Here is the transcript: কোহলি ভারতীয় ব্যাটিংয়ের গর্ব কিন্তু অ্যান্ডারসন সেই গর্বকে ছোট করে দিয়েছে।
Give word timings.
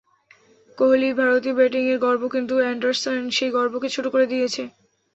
কোহলি 0.77 1.09
ভারতীয় 1.19 1.55
ব্যাটিংয়ের 1.55 1.97
গর্ব 2.05 2.23
কিন্তু 2.33 2.53
অ্যান্ডারসন 2.57 3.19
সেই 3.29 3.51
গর্বকে 3.51 3.87
ছোট 3.95 4.05
করে 4.13 4.25
দিয়েছে। 4.25 4.61